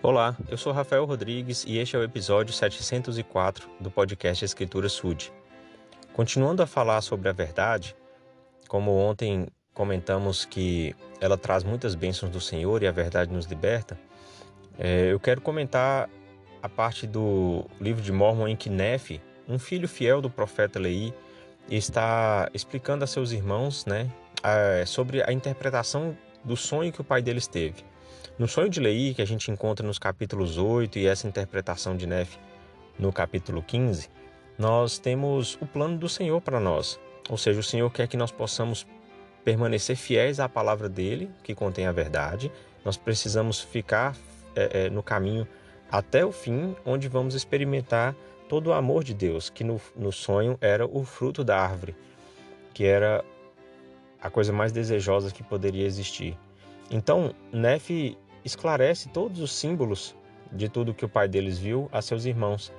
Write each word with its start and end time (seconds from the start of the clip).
Olá, 0.00 0.36
eu 0.48 0.56
sou 0.56 0.72
Rafael 0.72 1.04
Rodrigues 1.04 1.64
e 1.66 1.76
este 1.76 1.96
é 1.96 1.98
o 1.98 2.04
episódio 2.04 2.54
704 2.54 3.68
do 3.80 3.90
podcast 3.90 4.44
Escritura 4.44 4.88
Sud. 4.88 5.32
Continuando 6.12 6.62
a 6.62 6.68
falar 6.68 7.00
sobre 7.00 7.28
a 7.28 7.32
verdade, 7.32 7.96
como 8.68 8.96
ontem 8.96 9.48
comentamos 9.74 10.44
que 10.44 10.94
ela 11.20 11.36
traz 11.36 11.64
muitas 11.64 11.96
bênçãos 11.96 12.30
do 12.30 12.40
Senhor 12.40 12.80
e 12.80 12.86
a 12.86 12.92
verdade 12.92 13.32
nos 13.32 13.46
liberta, 13.46 13.98
é, 14.78 15.10
eu 15.10 15.18
quero 15.18 15.40
comentar 15.40 16.08
a 16.62 16.68
parte 16.68 17.04
do 17.04 17.64
livro 17.80 18.00
de 18.00 18.12
Mormon 18.12 18.46
em 18.46 18.56
que 18.56 18.70
Nefe, 18.70 19.20
um 19.48 19.58
filho 19.58 19.88
fiel 19.88 20.22
do 20.22 20.30
profeta 20.30 20.78
Lei, 20.78 21.12
está 21.68 22.48
explicando 22.54 23.02
a 23.02 23.06
seus 23.08 23.32
irmãos 23.32 23.84
né, 23.84 24.08
sobre 24.86 25.24
a 25.24 25.32
interpretação 25.32 26.16
do 26.44 26.56
sonho 26.56 26.92
que 26.92 27.00
o 27.00 27.04
pai 27.04 27.20
deles 27.20 27.48
teve. 27.48 27.84
No 28.38 28.46
sonho 28.46 28.68
de 28.68 28.78
Lei, 28.78 29.14
que 29.14 29.20
a 29.20 29.24
gente 29.24 29.50
encontra 29.50 29.84
nos 29.84 29.98
capítulos 29.98 30.58
8 30.58 30.96
e 31.00 31.08
essa 31.08 31.26
interpretação 31.26 31.96
de 31.96 32.06
Nefe 32.06 32.38
no 32.96 33.12
capítulo 33.12 33.60
15, 33.60 34.08
nós 34.56 34.96
temos 34.96 35.58
o 35.60 35.66
plano 35.66 35.98
do 35.98 36.08
Senhor 36.08 36.40
para 36.40 36.60
nós. 36.60 37.00
Ou 37.28 37.36
seja, 37.36 37.58
o 37.58 37.64
Senhor 37.64 37.90
quer 37.90 38.06
que 38.06 38.16
nós 38.16 38.30
possamos 38.30 38.86
permanecer 39.44 39.96
fiéis 39.96 40.38
à 40.38 40.48
palavra 40.48 40.88
dele, 40.88 41.28
que 41.42 41.52
contém 41.52 41.88
a 41.88 41.90
verdade. 41.90 42.52
Nós 42.84 42.96
precisamos 42.96 43.60
ficar 43.60 44.16
é, 44.54 44.84
é, 44.84 44.90
no 44.90 45.02
caminho 45.02 45.44
até 45.90 46.24
o 46.24 46.30
fim, 46.30 46.76
onde 46.86 47.08
vamos 47.08 47.34
experimentar 47.34 48.14
todo 48.48 48.68
o 48.68 48.72
amor 48.72 49.02
de 49.02 49.14
Deus, 49.14 49.50
que 49.50 49.64
no, 49.64 49.80
no 49.96 50.12
sonho 50.12 50.56
era 50.60 50.86
o 50.86 51.02
fruto 51.02 51.42
da 51.42 51.58
árvore, 51.58 51.96
que 52.72 52.84
era 52.84 53.24
a 54.22 54.30
coisa 54.30 54.52
mais 54.52 54.70
desejosa 54.70 55.32
que 55.32 55.42
poderia 55.42 55.84
existir. 55.84 56.38
Então, 56.88 57.34
Nefe 57.52 58.16
esclarece 58.48 59.08
todos 59.08 59.40
os 59.40 59.52
símbolos 59.52 60.14
de 60.50 60.68
tudo 60.68 60.94
que 60.94 61.04
o 61.04 61.08
pai 61.08 61.28
deles 61.28 61.58
viu 61.58 61.88
a 61.92 62.02
seus 62.02 62.24
irmãos. 62.24 62.72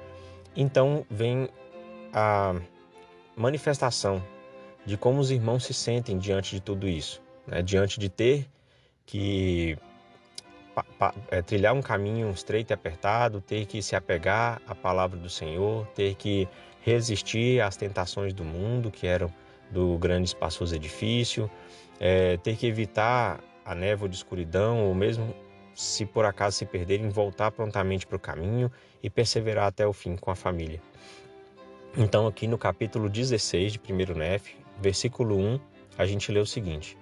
Então 0.55 1.05
vem 1.09 1.49
a 2.11 2.55
manifestação 3.35 4.21
de 4.85 4.97
como 4.97 5.19
os 5.19 5.31
irmãos 5.31 5.65
se 5.65 5.73
sentem 5.73 6.17
diante 6.17 6.55
de 6.55 6.61
tudo 6.61 6.87
isso, 6.87 7.21
né? 7.45 7.61
diante 7.61 7.99
de 7.99 8.09
ter 8.09 8.47
que 9.05 9.77
é, 11.29 11.41
trilhar 11.41 11.73
um 11.73 11.81
caminho 11.81 12.29
estreito 12.31 12.71
e 12.71 12.73
apertado, 12.73 13.41
ter 13.41 13.65
que 13.65 13.81
se 13.81 13.95
apegar 13.95 14.61
à 14.67 14.73
palavra 14.73 15.17
do 15.17 15.29
Senhor, 15.29 15.85
ter 15.87 16.15
que 16.15 16.47
resistir 16.81 17.61
às 17.61 17.75
tentações 17.75 18.33
do 18.33 18.43
mundo, 18.43 18.89
que 18.89 19.05
eram 19.05 19.31
do 19.69 19.97
grande 19.97 20.29
espaçoso 20.29 20.75
edifício, 20.75 21.49
é, 21.99 22.37
ter 22.37 22.55
que 22.55 22.65
evitar 22.65 23.39
a 23.65 23.75
névoa 23.75 24.09
de 24.09 24.15
escuridão, 24.15 24.85
ou 24.87 24.95
mesmo 24.95 25.35
se 25.79 26.05
por 26.05 26.25
acaso 26.25 26.57
se 26.57 26.65
perderem, 26.65 27.07
voltar 27.07 27.51
prontamente 27.51 28.05
para 28.05 28.17
o 28.17 28.19
caminho 28.19 28.69
e 29.01 29.09
perseverar 29.09 29.67
até 29.67 29.87
o 29.87 29.93
fim 29.93 30.17
com 30.17 30.29
a 30.29 30.35
família. 30.35 30.81
Então, 31.97 32.27
aqui 32.27 32.47
no 32.47 32.57
capítulo 32.57 33.07
16 33.07 33.71
de 33.71 33.79
1 33.79 34.13
Nef, 34.13 34.57
versículo 34.81 35.37
1, 35.37 35.57
a 35.97 36.05
gente 36.05 36.33
lê 36.33 36.39
o 36.41 36.45
seguinte: 36.45 36.97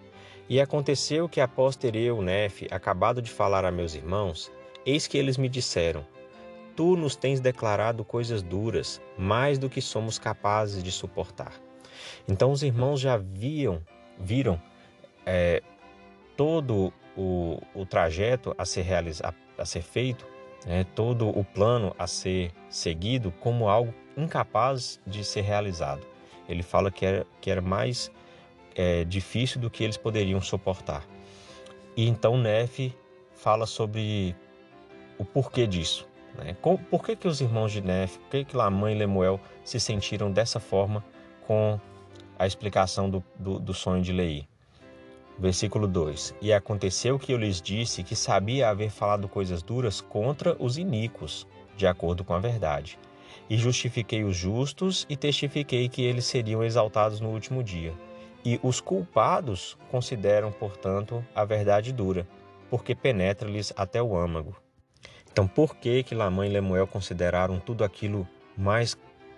E 0.48 0.62
aconteceu 0.62 1.28
que 1.28 1.42
após 1.42 1.76
ter 1.76 1.96
eu, 1.96 2.22
Nef, 2.22 2.68
acabado 2.70 3.20
de 3.20 3.32
falar 3.32 3.66
a 3.66 3.72
meus 3.72 3.96
irmãos, 3.96 4.52
eis 4.86 5.08
que 5.08 5.18
eles 5.18 5.38
me 5.38 5.50
disseram: 5.50 6.06
Tu 6.76 6.96
nos 6.96 7.16
tens 7.16 7.40
declarado 7.40 8.06
coisas 8.06 8.44
duras, 8.44 9.02
mais 9.18 9.58
do 9.58 9.72
que 9.72 9.82
somos 9.82 10.20
capazes 10.20 10.84
de 10.84 10.92
suportar. 10.92 11.54
Então 12.28 12.52
os 12.52 12.62
irmãos 12.62 13.00
já 13.00 13.18
viam, 13.18 13.82
viram 14.20 14.62
é, 15.26 15.64
todo 16.36 16.94
o, 17.18 17.60
o 17.74 17.86
trajeto 17.86 18.54
a 18.58 18.64
ser, 18.64 18.84
realizado, 18.84 19.36
a 19.58 19.66
ser 19.66 19.82
feito, 19.82 20.26
né, 20.66 20.86
todo 20.96 21.28
o 21.28 21.44
plano 21.44 21.96
a 21.98 22.06
ser 22.06 22.52
seguido 22.70 23.32
como 23.40 23.68
algo 23.68 23.94
incapaz 24.16 25.00
de 25.06 25.24
ser 25.24 25.42
realizado. 25.42 26.06
Ele 26.48 26.64
fala 26.64 26.92
que 26.92 27.06
era, 27.06 27.28
que 27.42 27.50
era 27.50 27.62
mais 27.62 28.12
é, 28.76 29.04
difícil 29.04 29.60
do 29.60 29.70
que 29.70 29.84
eles 29.84 29.98
poderiam 29.98 30.40
suportar. 30.40 31.06
E 31.96 32.08
então 32.08 32.38
Nefe 32.38 32.96
fala 33.36 33.66
sobre 33.66 34.36
o 35.18 35.26
porquê 35.26 35.66
disso. 35.66 36.08
Né? 36.36 36.56
por 36.62 37.04
que, 37.04 37.16
que 37.16 37.28
os 37.28 37.42
irmãos 37.42 37.72
de 37.72 37.82
Nefe, 37.82 38.20
por 38.20 38.30
que, 38.30 38.46
que 38.46 38.56
Lamã 38.56 38.92
e 38.92 38.96
Lemuel 38.96 39.40
se 39.64 39.80
sentiram 39.80 40.32
dessa 40.32 40.60
forma 40.60 41.04
com 41.48 41.80
a 42.38 42.46
explicação 42.46 43.10
do, 43.10 43.24
do, 43.40 43.60
do 43.60 43.74
sonho 43.74 44.04
de 44.04 44.14
Lei? 44.14 44.48
Versículo 45.40 45.88
2: 45.88 46.34
E 46.42 46.52
aconteceu 46.52 47.20
que 47.20 47.32
eu 47.32 47.38
lhes 47.38 47.62
disse 47.62 48.04
que 48.04 48.16
sabia 48.16 48.70
haver 48.70 48.90
falado 48.90 49.28
coisas 49.28 49.62
duras 49.62 50.02
contra 50.02 50.56
os 50.60 50.78
iníquos, 50.78 51.48
de 51.76 51.86
acordo 51.86 52.24
com 52.24 52.34
a 52.34 52.40
verdade. 52.40 52.98
E 53.50 53.56
justifiquei 53.56 54.24
os 54.24 54.36
justos 54.36 55.06
e 55.08 55.16
testifiquei 55.16 55.88
que 55.88 56.02
eles 56.02 56.26
seriam 56.26 56.64
exaltados 56.64 57.20
no 57.20 57.30
último 57.30 57.64
dia. 57.64 57.94
E 58.44 58.60
os 58.64 58.82
culpados 58.82 59.78
consideram, 59.92 60.52
portanto, 60.52 61.24
a 61.36 61.46
verdade 61.46 61.94
dura, 61.94 62.28
porque 62.70 62.96
penetra-lhes 62.96 63.72
até 63.76 64.02
o 64.02 64.18
âmago. 64.18 64.56
Então, 65.32 65.48
por 65.48 65.76
que 65.76 66.02
que 66.02 66.16
Lamã 66.16 66.48
e 66.48 66.50
Lemuel 66.50 66.88
consideraram 66.88 67.60
tudo 67.60 67.84
aquilo 67.84 68.28
mais 68.58 68.98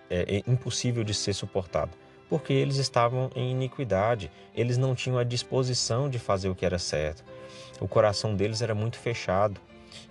é, 0.09 0.41
impossível 0.47 1.03
de 1.03 1.13
ser 1.13 1.33
suportado? 1.33 1.91
Porque 2.29 2.53
eles 2.53 2.77
estavam 2.77 3.31
em 3.35 3.51
iniquidade, 3.51 4.31
eles 4.55 4.77
não 4.77 4.93
tinham 4.93 5.17
a 5.17 5.23
disposição 5.23 6.09
de 6.09 6.19
fazer 6.19 6.49
o 6.49 6.55
que 6.55 6.65
era 6.65 6.77
certo. 6.77 7.23
O 7.81 7.87
coração 7.87 8.35
deles 8.35 8.61
era 8.61 8.75
muito 8.75 8.97
fechado. 8.97 9.59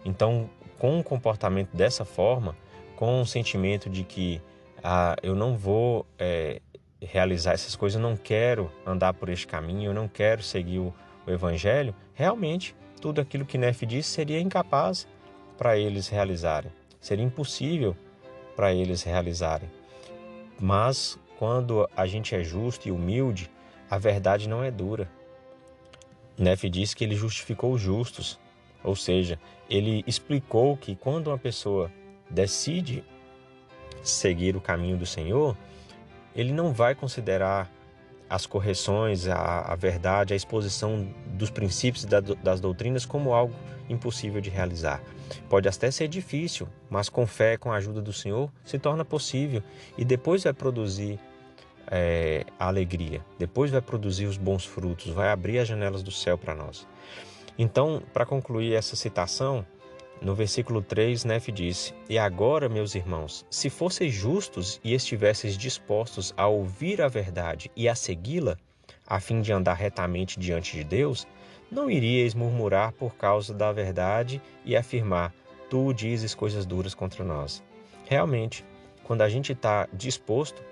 Então, 0.05 0.51
com 0.79 0.99
um 0.99 1.03
comportamento 1.03 1.77
dessa 1.77 2.05
forma, 2.05 2.57
com 2.97 3.19
o 3.19 3.21
um 3.21 3.25
sentimento 3.25 3.89
de 3.89 4.03
que 4.03 4.43
ah, 4.83 5.17
eu 5.23 5.35
não 5.35 5.57
vou 5.57 6.05
é, 6.19 6.61
realizar 7.01 7.53
essas 7.53 7.77
coisas, 7.77 8.01
eu 8.01 8.09
não 8.09 8.17
quero 8.17 8.71
andar 8.85 9.15
por 9.15 9.29
este 9.29 9.47
caminho, 9.47 9.91
eu 9.91 9.95
não 9.95 10.09
quero 10.09 10.43
seguir 10.43 10.79
o, 10.79 10.95
o 11.27 11.31
Evangelho, 11.31 11.95
realmente 12.15 12.75
tudo 13.01 13.21
aquilo 13.21 13.45
que 13.45 13.57
Nefe 13.57 13.87
disse 13.87 14.11
seria 14.11 14.41
incapaz 14.41 15.07
para 15.57 15.77
eles 15.77 16.09
realizarem, 16.09 16.71
seria 17.01 17.25
impossível 17.25 17.97
para 18.57 18.73
eles 18.73 19.03
realizarem. 19.03 19.69
Mas 20.61 21.19
quando 21.39 21.89
a 21.97 22.05
gente 22.05 22.35
é 22.35 22.43
justo 22.43 22.89
e 22.89 22.91
humilde, 22.91 23.49
a 23.89 23.97
verdade 23.97 24.49
não 24.49 24.63
é 24.63 24.73
dura. 24.73 25.09
Nefe 26.37 26.69
diz 26.69 26.95
que 26.95 27.05
ele 27.05 27.15
justificou 27.15 27.73
os 27.73 27.81
justos, 27.81 28.41
ou 28.83 28.97
seja, 28.97 29.39
ele 29.71 30.03
explicou 30.05 30.77
que 30.77 30.97
quando 30.97 31.29
uma 31.29 31.39
pessoa 31.39 31.93
decide 32.29 33.05
seguir 34.03 34.57
o 34.57 34.61
caminho 34.61 34.97
do 34.97 35.07
Senhor, 35.07 35.57
ele 36.35 36.53
não 36.53 36.73
vai 36.73 36.95
considerar 36.95 37.71
as 38.29 38.47
correções, 38.47 39.27
a, 39.27 39.61
a 39.61 39.75
verdade, 39.75 40.35
a 40.35 40.37
exposição 40.37 41.09
dos 41.27 41.51
princípios 41.51 42.05
da, 42.05 42.21
das 42.21 42.61
doutrinas 42.61 43.07
como 43.07 43.33
algo 43.33 43.55
impossível 43.89 44.41
de 44.41 44.51
realizar. 44.51 45.03
Pode 45.49 45.69
até 45.69 45.91
ser 45.91 46.09
difícil, 46.09 46.69
mas 46.91 47.09
com 47.09 47.27
fé, 47.27 47.57
com 47.57 47.73
a 47.73 47.77
ajuda 47.77 48.01
do 48.03 48.13
Senhor, 48.13 48.51
se 48.65 48.79
torna 48.79 49.05
possível 49.05 49.63
e 49.97 50.05
depois 50.05 50.45
vai 50.45 50.53
produzir 50.53 51.19
é, 51.91 52.45
a 52.59 52.69
alegria, 52.69 53.25
depois 53.39 53.71
vai 53.71 53.81
produzir 53.81 54.27
os 54.27 54.37
bons 54.37 54.65
frutos, 54.65 55.13
vai 55.13 55.31
abrir 55.31 55.59
as 55.59 55.69
janelas 55.69 56.03
do 56.03 56.11
céu 56.11 56.37
para 56.37 56.55
nós. 56.55 56.87
Então, 57.59 58.03
para 58.13 58.25
concluir 58.25 58.75
essa 58.75 58.95
citação, 58.95 59.67
no 60.21 60.35
versículo 60.35 60.83
3, 60.83 61.25
Nefe 61.25 61.53
disse: 61.53 61.95
E 62.09 62.19
agora, 62.19 62.69
meus 62.69 62.95
irmãos, 62.95 63.47
se 63.51 63.71
fosseis 63.71 64.13
justos 64.13 64.81
e 64.83 64.95
estivesseis 64.95 65.57
dispostos 65.57 66.35
a 66.37 66.47
ouvir 66.47 67.01
a 67.01 67.09
verdade 67.09 67.71
e 67.77 67.89
a 67.89 67.95
segui-la, 67.95 68.57
a 69.07 69.21
fim 69.21 69.41
de 69.41 69.53
andar 69.53 69.75
retamente 69.75 70.39
diante 70.39 70.77
de 70.77 70.85
Deus, 70.85 71.27
não 71.71 71.91
iríeis 71.91 72.35
murmurar 72.35 72.93
por 72.93 73.15
causa 73.15 73.55
da 73.55 73.73
verdade 73.73 74.41
e 74.65 74.77
afirmar: 74.77 75.33
Tu 75.71 75.93
dizes 75.93 76.35
coisas 76.35 76.67
duras 76.67 76.95
contra 76.95 77.25
nós. 77.25 77.63
Realmente, 78.07 78.65
quando 79.05 79.23
a 79.23 79.29
gente 79.29 79.53
está 79.53 79.89
disposto 79.93 80.63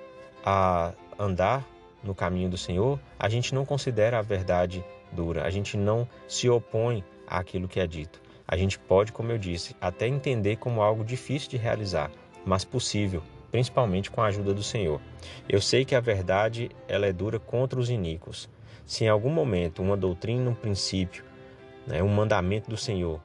a 0.45 0.93
andar 1.19 1.67
no 2.03 2.15
caminho 2.15 2.49
do 2.49 2.59
Senhor, 2.59 2.99
a 3.19 3.29
gente 3.29 3.55
não 3.55 3.65
considera 3.65 4.19
a 4.19 4.23
verdade 4.23 4.85
dura, 5.13 5.45
a 5.45 5.51
gente 5.51 5.77
não 5.77 6.09
se 6.27 6.49
opõe 6.49 7.05
àquilo 7.27 7.69
que 7.69 7.81
é 7.81 7.87
dito. 7.87 8.26
A 8.49 8.57
gente 8.57 8.79
pode, 8.79 9.13
como 9.13 9.33
eu 9.33 9.39
disse, 9.39 9.75
até 9.81 10.07
entender 10.07 10.57
como 10.57 10.83
algo 10.83 11.05
difícil 11.05 11.51
de 11.51 11.57
realizar, 11.57 12.11
mas 12.45 12.65
possível, 12.65 13.23
principalmente 13.51 14.11
com 14.11 14.23
a 14.23 14.27
ajuda 14.27 14.55
do 14.55 14.63
Senhor. 14.63 15.01
Eu 15.49 15.61
sei 15.61 15.85
que 15.85 15.95
a 15.95 16.01
verdade 16.01 16.71
ela 16.87 17.07
é 17.07 17.13
dura 17.13 17.39
contra 17.39 17.79
os 17.79 17.91
iníquos. 17.91 18.49
Se 18.85 19.05
em 19.05 19.09
algum 19.09 19.31
momento 19.31 19.83
uma 19.83 19.97
doutrina, 19.97 20.51
um 20.51 20.55
princípio, 20.55 21.25
né, 21.87 22.03
um 22.03 22.09
mandamento 22.09 22.71
do 22.71 22.77
Senhor 22.77 23.21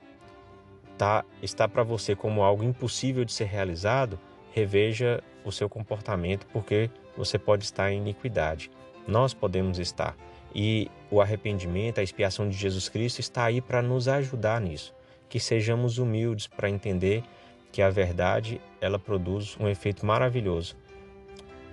tá, 0.97 1.25
está 1.41 1.68
para 1.68 1.81
você 1.81 2.15
como 2.15 2.44
algo 2.44 2.63
impossível 2.63 3.25
de 3.25 3.31
ser 3.31 3.45
realizado, 3.45 4.19
reveja 4.51 5.23
o 5.44 5.51
seu 5.51 5.68
comportamento, 5.68 6.45
porque 6.53 6.89
você 7.18 7.39
pode 7.39 7.63
estar 7.63 7.91
em 7.91 7.97
iniquidade. 7.97 8.69
Nós 9.07 9.33
podemos 9.33 9.79
estar. 9.79 10.15
E 10.53 10.89
o 11.09 11.21
arrependimento, 11.21 12.00
a 12.00 12.03
expiação 12.03 12.47
de 12.47 12.56
Jesus 12.56 12.88
Cristo 12.88 13.19
está 13.19 13.45
aí 13.45 13.62
para 13.62 13.81
nos 13.81 14.07
ajudar 14.07 14.62
nisso. 14.62 14.94
Que 15.31 15.39
sejamos 15.39 15.98
humildes 15.98 16.45
para 16.45 16.69
entender 16.69 17.24
que 17.72 17.81
a 17.81 17.89
verdade 17.89 18.60
ela 18.81 19.00
produz 19.00 19.56
um 19.57 19.68
efeito 19.69 20.06
maravilhoso 20.06 20.75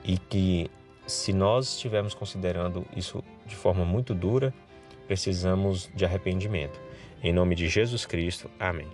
e 0.04 0.16
que 0.16 0.70
se 1.08 1.32
nós 1.32 1.74
estivermos 1.74 2.14
considerando 2.14 2.86
isso 2.96 3.22
de 3.44 3.56
forma 3.56 3.84
muito 3.84 4.14
dura, 4.14 4.54
precisamos 5.08 5.90
de 5.92 6.04
arrependimento. 6.04 6.80
Em 7.20 7.32
nome 7.32 7.56
de 7.56 7.68
Jesus 7.68 8.06
Cristo. 8.06 8.48
Amém. 8.60 8.86